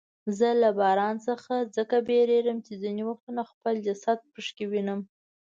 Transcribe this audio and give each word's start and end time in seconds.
زه 0.37 0.49
له 0.61 0.69
باران 0.79 1.15
څخه 1.27 1.53
ځکه 1.75 1.95
بیریږم 2.07 2.57
چې 2.65 2.73
ځیني 2.81 3.03
وختونه 3.09 3.41
خپل 3.51 3.73
جسد 3.85 4.19
پکې 4.33 4.65
وینم. 4.71 4.99